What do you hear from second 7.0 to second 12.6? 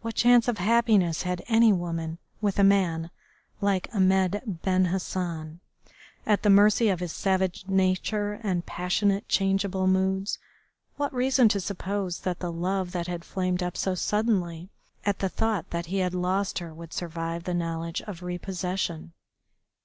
savage nature and passionate changeable moods? What reason to suppose that the